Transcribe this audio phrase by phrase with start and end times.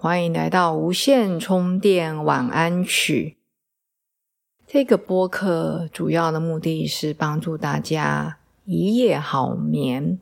[0.00, 3.36] 欢迎来到无线充电晚安曲。
[4.64, 10.20] 这个播客主要的目的是帮助大家一夜好眠，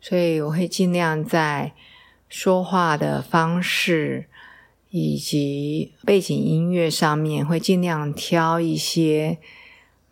[0.00, 1.74] 所以我会尽量在
[2.28, 4.26] 说话的方式
[4.90, 9.38] 以及背景音乐上面，会尽量挑一些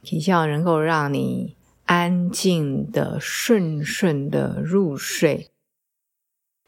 [0.01, 5.49] 比较能够让你安静的、顺顺的入睡。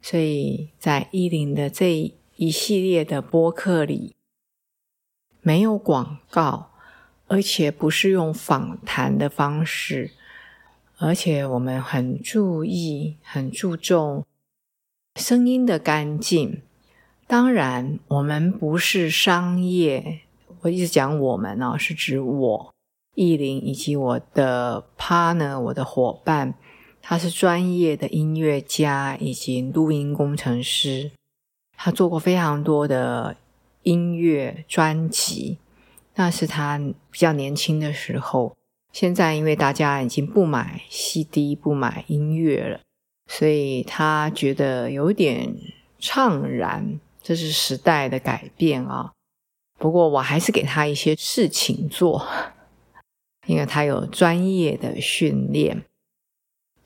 [0.00, 4.14] 所以在一零的这一系列的播客里，
[5.40, 6.70] 没有广告，
[7.26, 10.12] 而且不是用访谈的方式，
[10.98, 14.24] 而且我们很注意、很注重
[15.16, 16.62] 声音的干净。
[17.26, 20.20] 当然，我们不是商业，
[20.60, 22.74] 我一直讲我们哦，是指我
[23.16, 26.54] 艺林以及我的 partner、我的伙伴。
[27.02, 31.10] 他是专业的音乐家以及录音工程师，
[31.78, 33.36] 他做过非常多的
[33.84, 35.56] 音乐专辑。
[36.16, 36.78] 那是他
[37.10, 38.54] 比较年轻的时候。
[38.92, 42.80] 现在因为大家已经不买 CD、不买音乐了，
[43.28, 45.54] 所以他觉得有点
[46.00, 46.98] 怅然。
[47.22, 49.12] 这是时代的改变啊！
[49.78, 52.26] 不过我还是给他一些事情做，
[53.46, 55.84] 因为他有专业的训练。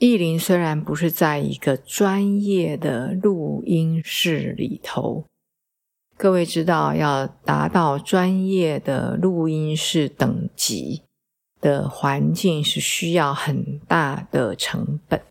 [0.03, 5.27] 意林虽然不是在一个专业的录音室里头，
[6.17, 11.03] 各位知道，要达到专业的录音室等级
[11.61, 15.23] 的环境是需要很大的成本，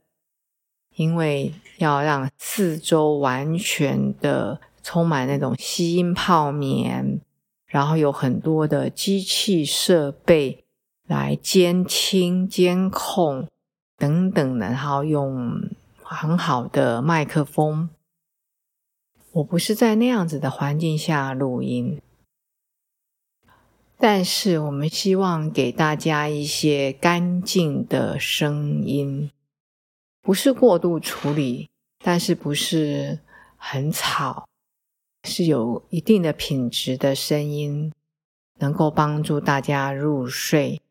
[0.96, 7.19] 因为要让四周完全的充满那种吸音泡棉，
[7.66, 10.63] 然后有很多的机器设备
[11.06, 13.46] 来监听监控。
[14.01, 15.69] 等等，然后用
[16.01, 17.88] 很好的麦克风。
[19.34, 22.01] 我不是在那样子的环境下录音，
[23.95, 29.29] 但是我们希望给大家一些干净的声音，
[30.23, 31.69] 不是过度处理，
[32.03, 33.19] 但是不是
[33.56, 34.47] 很吵，
[35.23, 37.94] 是有一定的品质的声音，
[38.57, 40.81] 能够帮助大家入睡。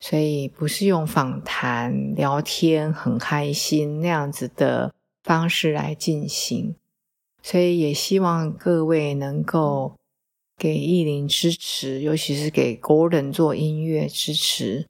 [0.00, 4.94] 所以不是用访谈、聊天很开心那样子的
[5.24, 6.76] 方式来进行，
[7.42, 9.96] 所以也希望各位能够
[10.56, 14.86] 给意林支持，尤其是给 Gordon 做音乐支持。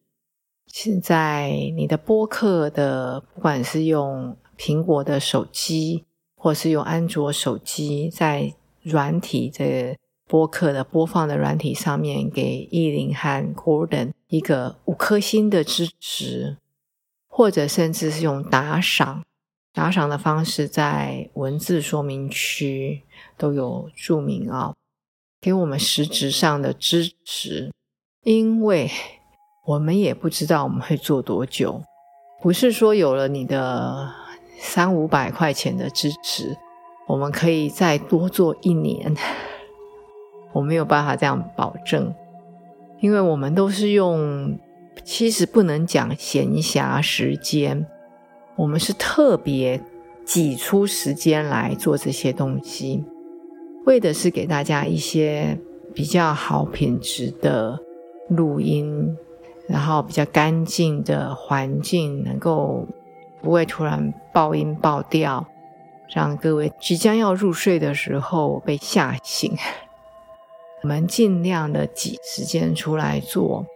[0.67, 6.05] 现在你的播客的，不管是用苹果的手机，
[6.37, 9.97] 或是用安卓手机，在软体的。
[10.29, 16.59] 播客的播放的软体上面，给意林和 Gordon 一个五颗星的支持，
[17.27, 19.25] 或者甚至是用打赏，
[19.73, 23.03] 打赏的方式在文字说明区
[23.39, 24.75] 都有注明啊，
[25.41, 27.73] 给我们实质上的支持，
[28.23, 28.91] 因为
[29.67, 31.83] 我们也不知道我们会做多久，
[32.43, 34.13] 不是说有了你的
[34.59, 36.59] 三五百块钱的支持，
[37.07, 39.17] 我们可以再多做一年。
[40.59, 42.13] 我没有办法这样保证，
[42.99, 44.59] 因为我们都是用，
[45.05, 47.87] 其实不能讲闲暇时间，
[48.57, 49.81] 我们是特别
[50.25, 53.05] 挤出时间来做这些东西，
[53.87, 55.57] 为的是给大家一些
[55.95, 57.79] 比较好品质的
[58.29, 59.17] 录音，
[59.69, 62.85] 然后比较干净的环境，能够
[63.41, 65.47] 不会突然爆音爆掉，
[66.13, 69.57] 让各位即将要入睡的时候被吓醒。
[70.83, 73.67] 我们尽量的挤时间出来做，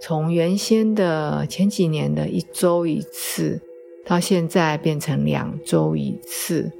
[0.00, 3.60] 从原先的前几年的一周一次，
[4.06, 6.70] 到现在变成两周一次。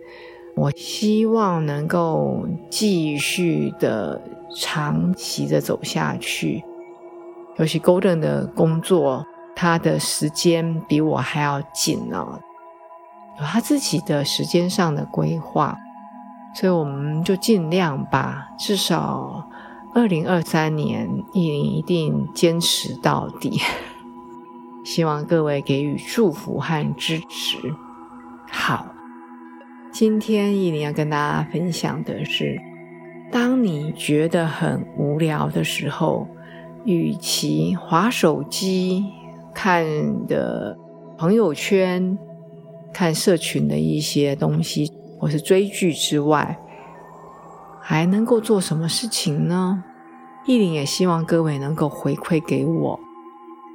[0.54, 4.22] 我希望能够继续的
[4.54, 6.62] 长期的走下去。
[7.56, 12.38] 尤其 Golden 的工作，他的时间比我还要紧呢，
[13.40, 15.76] 有他自己的时间上的规划，
[16.54, 19.50] 所以我们就尽量吧，至少。
[19.96, 23.58] 二零二三年，意林一定坚持到底。
[24.84, 27.56] 希望各位给予祝福和支持。
[28.46, 28.92] 好，
[29.90, 32.60] 今天意林要跟大家分享的是
[33.32, 36.28] 当你觉得很无聊的时候，
[36.84, 39.02] 与其划手机、
[39.54, 40.76] 看的
[41.16, 42.18] 朋友圈、
[42.92, 46.58] 看社群的一些东西，或是追剧之外，
[47.88, 49.84] 还能够做什么事情呢？
[50.44, 52.98] 意林也希望各位能够回馈给我，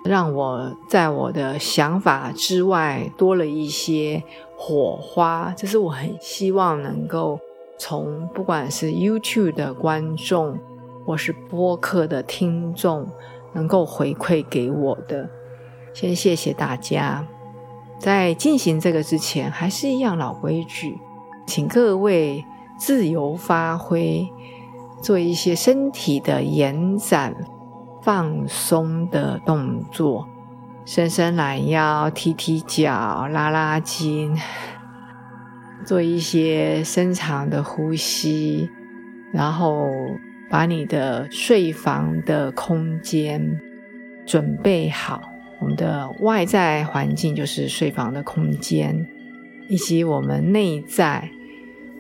[0.04, 4.22] 让我在我的想法之外多了一些
[4.58, 5.54] 火花。
[5.56, 7.40] 这是我很希望能够
[7.80, 10.60] 从不管是 YouTube 的观众，
[11.06, 13.08] 或是播客的听众，
[13.54, 15.30] 能够回馈给我的。
[15.94, 17.26] 先谢谢大家。
[17.98, 21.00] 在进行这个之前，还是一样老规矩，
[21.48, 22.44] 请各位
[22.82, 24.28] 自由发挥。
[25.04, 27.36] 做一些身体的延展、
[28.04, 30.28] 放松的动作，
[30.86, 34.36] 伸伸懒腰、踢踢脚、拉拉筋，
[35.86, 38.70] 做一些深长的呼吸，
[39.34, 39.88] 然后
[40.52, 43.60] 把你的睡房的空间
[44.26, 45.22] 准备好。
[45.60, 49.08] 我们的外在环境就是睡房的空间，
[49.68, 51.28] 以及我们内在。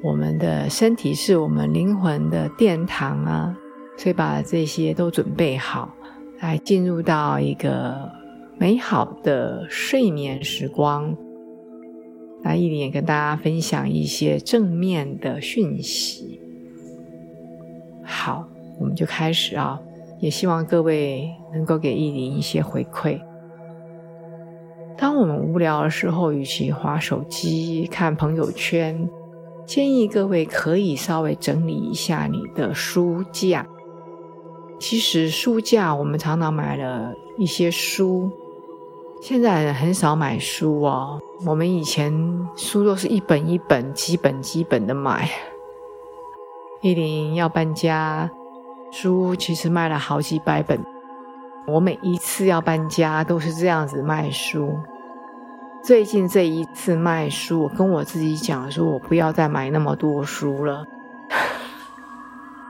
[0.03, 3.55] 我们的身体是我们灵魂的殿堂啊，
[3.97, 5.93] 所以把这些都准备好，
[6.39, 8.09] 来进入到一个
[8.57, 11.15] 美好的睡眠时光。
[12.41, 16.41] 来，一点跟大家分享一些正面的讯息。
[18.03, 18.47] 好，
[18.79, 19.79] 我们就开始啊，
[20.19, 23.21] 也希望各位能够给意林一些回馈。
[24.97, 29.07] 当我们无聊的时候，与其划手机、看朋友圈。
[29.71, 33.65] 建议各位可以稍微整理一下你的书架。
[34.77, 38.29] 其实书架我们常常买了一些书，
[39.21, 41.21] 现在很少买书哦。
[41.45, 42.11] 我们以前
[42.57, 45.29] 书都是一本一本、几本几本的买。
[46.81, 48.29] 一林要搬家，
[48.91, 50.83] 书其实卖了好几百本。
[51.65, 54.75] 我每一次要搬家都是这样子卖书。
[55.83, 60.85] 最近这一次卖书，我跟我自己讲说，我不要再买那么多书了。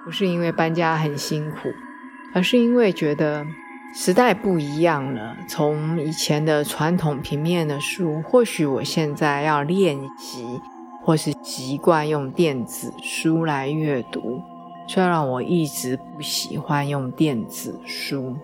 [0.06, 1.69] 不是因为搬家很辛苦，
[2.34, 3.46] 而是因为觉得
[3.94, 5.36] 时代不一样了。
[5.50, 10.62] 从以前的传统平面的书，或许我现在要练习，
[11.04, 14.42] 或是习惯用电子书来阅读。
[14.88, 18.38] 虽然我一直不喜欢用电子书，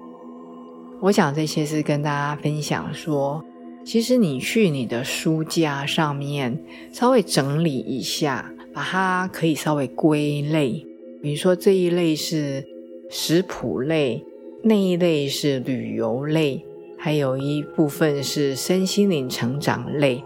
[1.00, 3.42] 我讲这些是跟大家分享说。
[3.88, 6.60] 其实你去你的书架上面
[6.92, 10.86] 稍微整理一下，把它可以稍微归类。
[11.22, 12.68] 比如说这一类是
[13.10, 14.22] 食谱类，
[14.62, 16.66] 那一类是旅游类，
[16.98, 20.22] 还有一部分是身心灵成长类，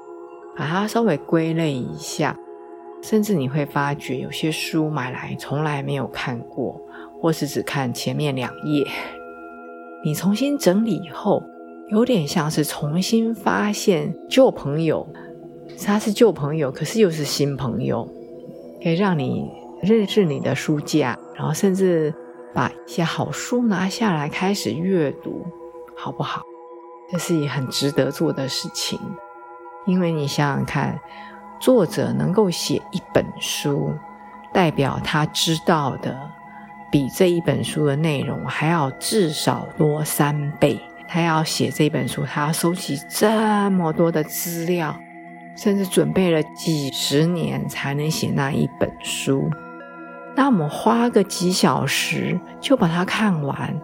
[0.57, 2.35] 把它稍微归类一下。
[3.03, 6.81] 甚至你会发觉有些书买来从来没有看过，
[7.19, 8.87] 或是只看前面两页，
[10.03, 11.43] 你重新整理以后。
[11.91, 15.05] 有点像是重新发现旧朋友，
[15.85, 18.07] 他是旧朋友，可是又是新朋友，
[18.81, 19.51] 可以让你
[19.81, 22.13] 认识你的书架，然后甚至
[22.53, 25.45] 把一些好书拿下来开始阅读，
[25.97, 26.41] 好不好？
[27.11, 28.97] 这是很值得做的事情，
[29.85, 30.97] 因为你想想看，
[31.59, 33.91] 作者能够写一本书，
[34.53, 36.17] 代表他知道的
[36.89, 40.79] 比这一本书的内容还要至少多三倍。
[41.13, 44.97] 他要写这本书，他要收集这么多的资料，
[45.57, 49.49] 甚至准备了几十年才能写那一本书。
[50.37, 53.75] 那我们花个几小时就把它看完，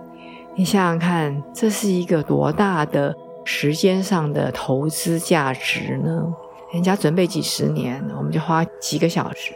[0.55, 6.33] 你想想看，这是一个多大的时间上的投资价值呢？
[6.71, 9.53] 人家准备几十年，我们就花几个小时。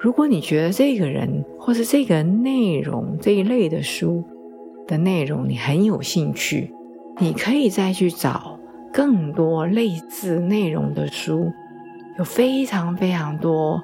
[0.00, 4.24] 如果你觉得这个人或是这个内容这一类的书
[4.88, 6.72] 的内容你很有兴趣，
[7.18, 8.58] 你可以再去找
[8.92, 11.52] 更多类似内容的书，
[12.18, 13.82] 有非常非常多，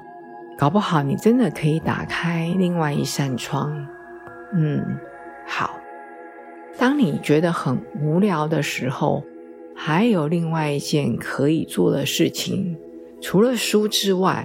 [0.57, 3.87] 搞不好你真的可以打开另外一扇窗。
[4.55, 4.83] 嗯，
[5.47, 5.79] 好。
[6.77, 9.23] 当你觉得很无聊的时候，
[9.75, 12.75] 还有另外一件可以做的事情，
[13.21, 14.43] 除了书之外，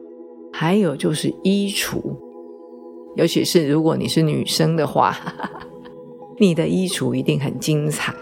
[0.53, 2.01] 还有就是衣橱。
[3.17, 5.17] 尤其是如果你是女生的话，
[6.39, 8.15] 你的衣橱一定很精彩。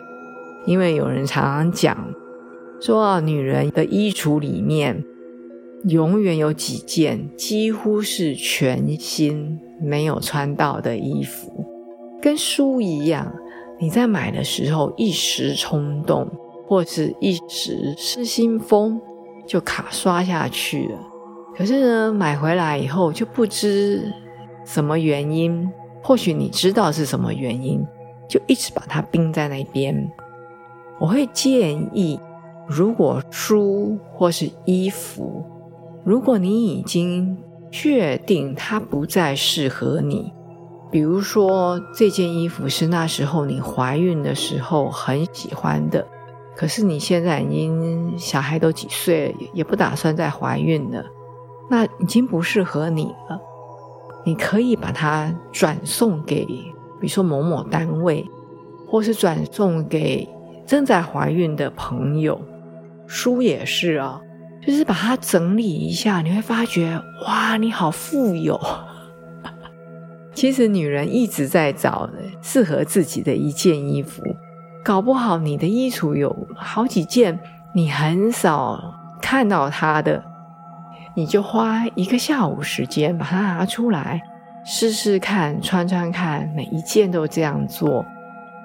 [0.66, 1.96] 因为有人常常讲
[2.80, 5.02] 说，女人的衣橱里面
[5.84, 11.64] 永远有几件几乎是全新、没有穿到的衣服，
[12.20, 13.32] 跟书一样，
[13.78, 16.28] 你在买的时候一时冲动，
[16.66, 19.00] 或是一时失心疯，
[19.46, 20.98] 就卡刷下去了。
[21.56, 24.12] 可是呢，买回来以后就不知
[24.64, 25.66] 什么原因？
[26.02, 27.82] 或许你知道是什么原因，
[28.28, 30.06] 就一直把它冰在那边。
[30.98, 32.18] 我会建议，
[32.66, 35.44] 如果书或是衣服，
[36.04, 37.36] 如果你已经
[37.70, 40.32] 确定它不再适合你，
[40.90, 46.06] 比如说这件衣服是那时候你怀孕的时候很喜欢的，
[46.56, 51.04] 可是你现在已经小孩都几岁，也不打算再怀孕了，
[51.68, 53.40] 那已经不适合你了。
[54.24, 58.26] 你可以把它转送给，比如说某某单位，
[58.88, 60.28] 或是转送给
[60.66, 62.40] 正在怀孕的朋友。
[63.06, 64.20] 书也是啊，
[64.66, 68.60] 就是把它整理一下，你会发觉，哇，你好富有。
[70.34, 72.10] 其实女人一直在找
[72.42, 74.22] 适合自己的一件衣服，
[74.84, 77.38] 搞不好你的衣橱有好几件，
[77.72, 78.78] 你很少
[79.22, 80.22] 看到它的。
[81.14, 84.20] 你就花一个下午时间把它拿出来
[84.66, 88.04] 试试看，穿穿看，每一件都这样做，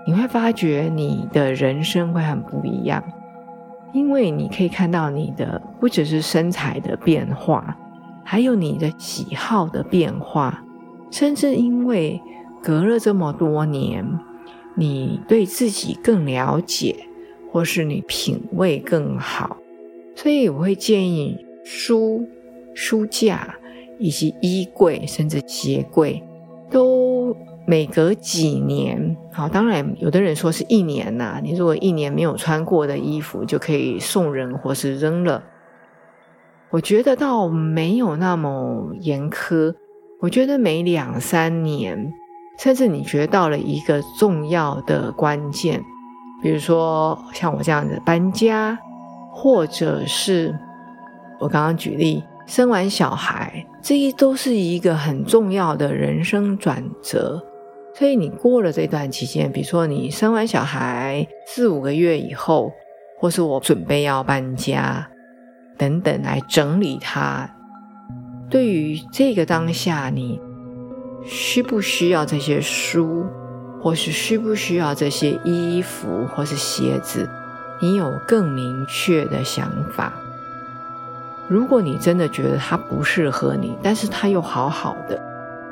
[0.06, 3.04] 你会发觉你的人生会很不一样，
[3.94, 7.78] 因为你可以看到你的不只是身材的变化，
[8.24, 10.64] 还有你的喜好的变化，
[11.10, 12.22] 甚至因为
[12.62, 14.06] 隔了这么多年，
[14.76, 16.96] 你对自己更了解，
[17.52, 19.58] 或是你品味更好，
[20.16, 22.28] 所以我会建议书。
[22.74, 23.54] 书架
[24.00, 26.24] 以及衣柜，甚至鞋柜，
[26.70, 31.40] 都每隔几年，好，当然有的人说是一年呐。
[31.44, 35.44] 你如果一年没有穿过的衣服，就可以送人或是扔了。
[36.70, 39.74] 我觉得倒没有那么严苛。
[40.20, 42.12] 我觉得每两三年，
[42.60, 45.84] 甚至你觉得到了一个重要的关键，
[46.42, 48.78] 比如说像我这样子搬家，
[49.32, 50.58] 或者是
[51.40, 52.24] 我刚刚举例。
[52.48, 57.42] 生完小孩，这一都是一个很重要的人生转折。
[57.94, 62.72] 所以你过了这段期间，比如说你生完小孩四五个月以后，
[63.20, 65.10] 或是我准备要搬家
[65.78, 67.50] 等等来整理它。
[68.50, 70.40] 对于这个当下，你
[71.24, 73.26] 需不需要这些书，
[73.82, 77.30] 或是需不需要这些衣服或是鞋子？
[77.82, 80.14] 你有更明确的想法。
[81.48, 85.22] 如果你真的觉得它不适合你，但是它又好好的，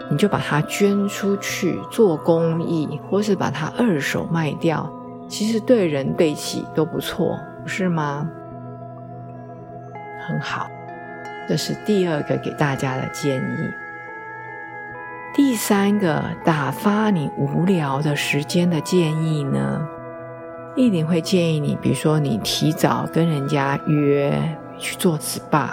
[0.09, 4.87] 你就把它捐出去做公益，或是把它二手卖掉，
[5.27, 8.29] 其实对人对己都不错，不是吗？
[10.27, 10.69] 很好，
[11.47, 13.71] 这是第二个给大家的建议。
[15.35, 19.87] 第三个打发你无聊的时间的建议呢，
[20.75, 24.57] 一定会建议你，比如说你提早跟人家约。
[24.81, 25.71] 去做 SPA，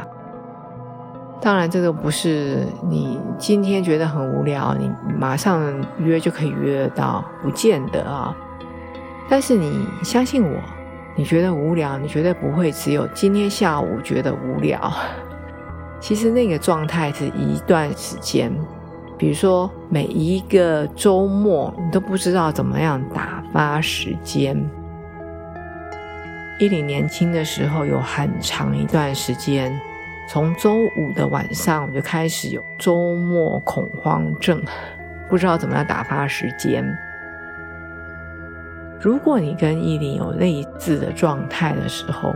[1.41, 5.63] 当然这个不是你今天觉得很无聊，你马上
[5.99, 8.35] 约就可以约得到，不见得啊。
[9.29, 10.59] 但是你相信我，
[11.15, 14.93] 你觉得无聊，你绝对不会只有今天下午觉得无聊。
[16.01, 18.53] 其实那个状态是一段时间，
[19.17, 24.69] 比如说每一个周末，你都不知道怎么样打发时间。
[26.59, 29.79] 伊林年轻的时候，有很长一段时间，
[30.29, 34.63] 从周五的晚上我就开始有周末恐慌症，
[35.29, 36.85] 不知道怎么样打发时间。
[39.01, 42.35] 如果你跟伊林有类似的状态的时候，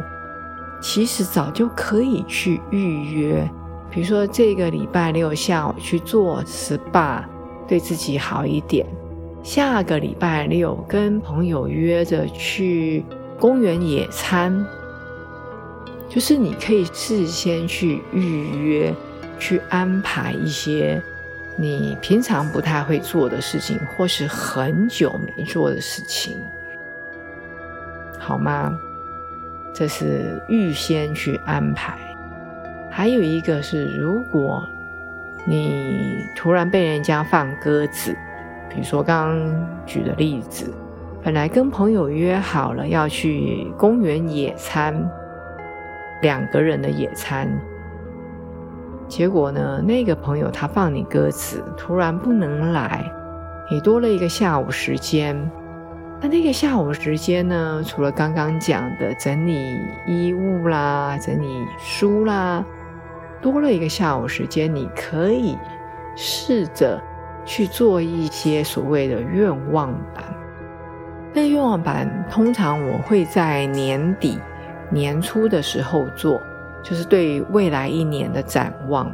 [0.80, 3.50] 其实早就可以去预约，
[3.90, 7.24] 比如说这个礼拜六下午去做 SPA，
[7.66, 8.86] 对自己好一点；
[9.42, 13.04] 下个礼拜六跟朋友约着去。
[13.40, 14.52] 公园野餐，
[16.10, 18.92] 就是你可以事先去预约，
[19.38, 21.00] 去安排一些
[21.54, 26.36] 你平常不太会做的事情，或是很久没做的事情，
[28.18, 28.76] 好吗？
[29.72, 31.96] 这是预先去安排。
[32.90, 34.68] 还有一个是，如果
[35.46, 38.12] 你突然被人家放鸽子，
[38.68, 40.74] 比如说刚刚举的例子。
[41.22, 45.08] 本来跟朋友约好了要去公园野餐，
[46.22, 47.48] 两个人的野餐。
[49.08, 53.04] 结果呢，那个朋友他放你鸽子，突然不能来，
[53.70, 55.50] 你多了一个下午时间。
[56.22, 62.64] 那那个下午时间呢，除了刚刚讲的整理衣物啦、整理书啦，
[63.40, 65.56] 多了一个下午时间，你可以
[66.14, 67.02] 试着
[67.44, 70.22] 去做一些所谓的愿望版。
[71.32, 74.38] 那个愿望版通常我会在年底、
[74.90, 76.40] 年初的时候做，
[76.82, 79.10] 就是对未来一年的展望。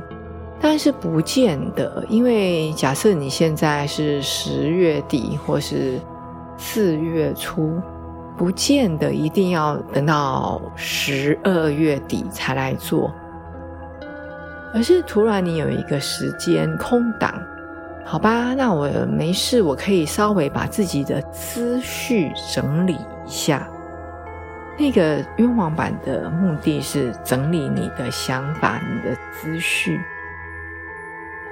[0.59, 6.01] 但是不见得，因为假设你现在是十月底或是
[6.57, 7.79] 四月初，
[8.39, 13.13] 不见得一定要等到十二月底才来做，
[14.73, 17.35] 而是突然你有一个时间空档，
[18.03, 18.55] 好吧？
[18.55, 23.69] 那我没事，我可以稍微把自己的思绪整理一下。
[24.79, 30.01] 那个愿望版的目的是整理你的想法、你的思绪。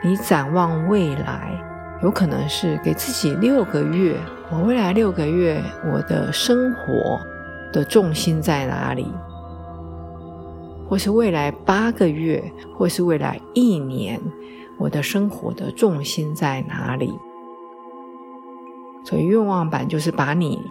[0.03, 1.59] 你展望未来，
[2.03, 4.15] 有可能是给自己六个月。
[4.51, 7.19] 我未来六个月，我的生活
[7.73, 9.11] 的重心在哪里？
[10.87, 14.21] 或是未来八个月，或是未来一年，
[14.77, 17.19] 我的生活的重心在哪里？
[19.03, 20.71] 所以愿望版就是把你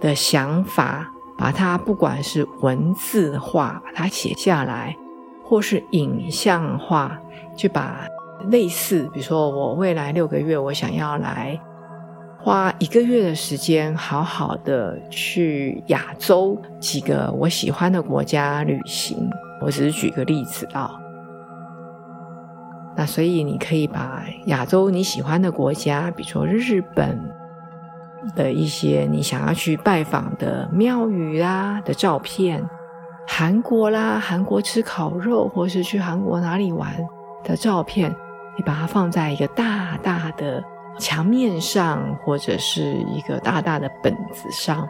[0.00, 1.12] 的想法。
[1.38, 4.96] 把它不管是文字化，把它写下来，
[5.44, 7.16] 或是影像化，
[7.56, 8.04] 去把
[8.50, 11.56] 类似，比如说我未来六个月，我想要来
[12.40, 19.30] 花一个月的时间，好好的去亚洲几个我喜欢的国家旅行。
[19.60, 20.90] 我只是举个例子啊，
[22.96, 27.37] 那所以你可以把亚洲你喜欢的国家，比如说日本。
[28.34, 32.62] 的一些你想要去拜访的庙宇啊的照片，
[33.26, 36.92] 韩国啦，韩国吃烤肉，或是去韩国哪里玩
[37.44, 38.14] 的照片，
[38.56, 40.62] 你把它放在一个大大的
[40.98, 44.88] 墙面上，或者是一个大大的本子上，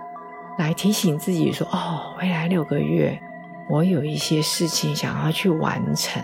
[0.56, 3.20] 来提醒自己说：哦，未来六个月，
[3.68, 6.22] 我有一些事情想要去完成，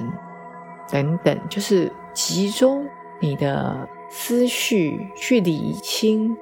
[0.90, 2.86] 等等，就是集中
[3.20, 6.34] 你的思绪去理清。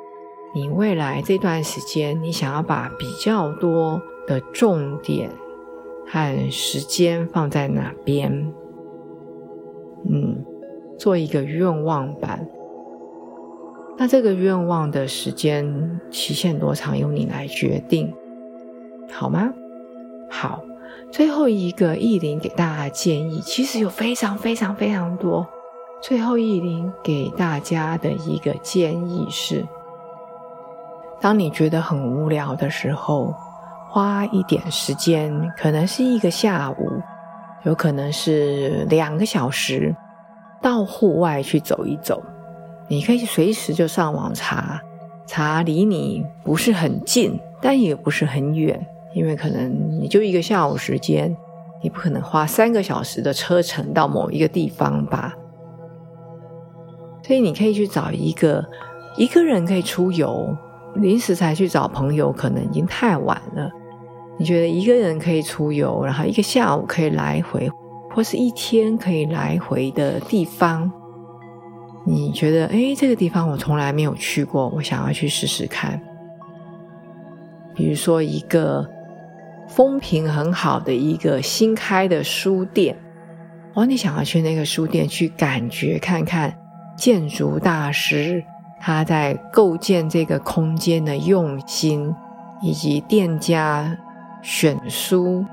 [0.55, 5.31] 你未来这段时间，你想要把比较多的重点
[6.07, 8.53] 和时间放在哪边？
[10.05, 10.45] 嗯，
[10.99, 12.47] 做一个愿望版。
[13.97, 18.13] 那这个愿望的时间期限多长，由你来决定，
[19.11, 19.55] 好吗？
[20.31, 20.63] 好，
[21.11, 25.47] 最后一个意林给大家建议，其实有非常非常非常多。
[26.03, 29.67] 最后意林给大家的一个建议是。
[31.23, 33.33] 当你觉得很无聊的时候，
[33.89, 37.01] 花一点时间，可能是一个下午，
[37.63, 39.95] 有可能是两个小时，
[40.61, 42.21] 到户外去走一走。
[42.89, 44.83] 你可以随时就上网查
[45.25, 51.37] 查，离你不是很近，但也不是很远，因为可能你就一个下午时间，
[51.85, 55.33] 你不可能花三个小时的车程到某一个地方吧。
[57.23, 58.65] 所以你可以去找一个
[59.17, 60.57] 一个人可以出游。
[60.97, 63.71] 临时才去找朋友，可能已经太晚了。
[64.39, 67.71] 你觉得一个人可以出游，然后一个下午可以来回，
[68.11, 70.91] 或是一天可以来回的地方？
[72.05, 76.01] 你觉得，哎，这个地方我从来没有去过，我想要去试试看。
[77.75, 78.87] 比如说，一个
[79.69, 82.97] 风评很好的一个新开的书店，
[83.75, 86.53] 哦，你想要去那个书店去感觉看看
[86.97, 88.43] 建筑大师。
[88.85, 92.13] 他在构建这个空间的用心，
[92.61, 93.97] 以及店家
[94.43, 95.47] 选书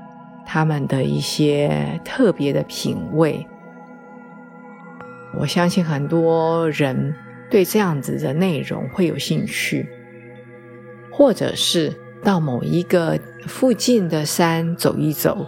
[0.44, 3.46] 他们的一些特别的品味，
[5.38, 7.14] 我相信很多人
[7.48, 9.88] 对这样子的内容会有兴趣，
[11.12, 13.16] 或者是到某一个
[13.46, 15.46] 附近的山走一走。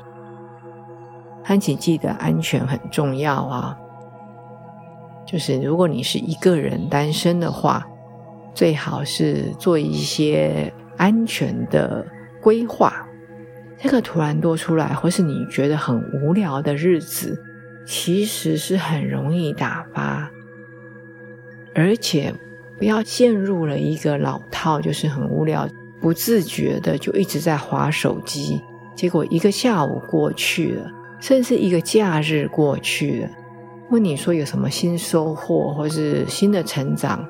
[1.45, 3.77] 但请记得安全很重要啊。
[5.33, 7.87] 就是如果你是一个人单身的话，
[8.55, 12.07] 最好是做一些安全的
[12.43, 13.09] 规划。
[13.79, 17.43] 这个突然多出来，或是你觉得很无聊的日子，
[17.87, 20.31] 其实是很容易打发。
[21.75, 22.33] 而且
[22.79, 25.67] 不要陷入了一个老套，就是很无聊，
[26.01, 28.61] 不自觉的就一直在划手机，
[28.95, 33.31] 结果一个下午过去了，甚至一个假日过去了。
[33.93, 37.29] 问你说有什么新收获，或是新的成长？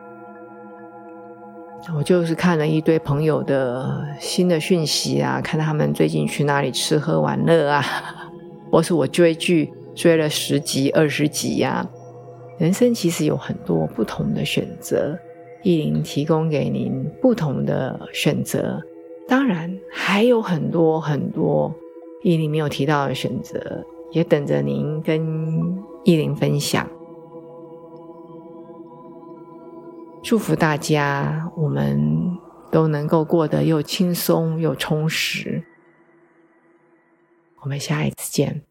[1.96, 7.82] 我就是看了一堆朋友的新的讯息啊，看他们最近去哪里吃喝玩乐啊，
[8.70, 11.84] 或是我追剧追了十集、二十集呀。
[12.58, 15.18] 人生其实有很多不同的选择，
[15.64, 18.80] 意林提供给您不同的选择。
[19.26, 21.74] 当然还有很多很多
[22.22, 23.84] 意林没有提到的选择。
[24.12, 26.88] 也等着您跟意林分享。
[30.22, 32.38] 祝福大家，我们
[32.70, 35.64] 都能够过得又轻松又充实。
[37.60, 38.62] 我们下一次见。